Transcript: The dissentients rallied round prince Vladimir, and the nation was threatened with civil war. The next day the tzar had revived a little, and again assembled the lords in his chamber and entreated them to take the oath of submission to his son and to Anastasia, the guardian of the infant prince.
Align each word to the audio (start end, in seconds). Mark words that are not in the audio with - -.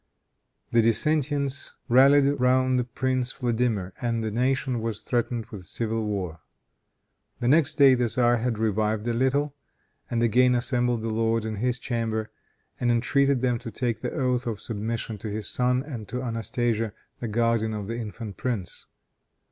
The 0.71 0.81
dissentients 0.81 1.73
rallied 1.87 2.39
round 2.39 2.91
prince 2.95 3.33
Vladimir, 3.33 3.93
and 4.01 4.23
the 4.23 4.31
nation 4.31 4.81
was 4.81 5.03
threatened 5.03 5.45
with 5.51 5.67
civil 5.67 6.07
war. 6.07 6.39
The 7.39 7.47
next 7.47 7.75
day 7.75 7.93
the 7.93 8.07
tzar 8.07 8.37
had 8.37 8.57
revived 8.57 9.07
a 9.07 9.13
little, 9.13 9.55
and 10.09 10.23
again 10.23 10.55
assembled 10.55 11.03
the 11.03 11.13
lords 11.13 11.45
in 11.45 11.57
his 11.57 11.77
chamber 11.77 12.31
and 12.79 12.89
entreated 12.89 13.41
them 13.41 13.59
to 13.59 13.69
take 13.69 14.01
the 14.01 14.09
oath 14.13 14.47
of 14.47 14.59
submission 14.59 15.19
to 15.19 15.27
his 15.29 15.47
son 15.47 15.83
and 15.83 16.07
to 16.07 16.23
Anastasia, 16.23 16.93
the 17.19 17.27
guardian 17.27 17.75
of 17.75 17.85
the 17.85 17.97
infant 17.97 18.37
prince. 18.37 18.87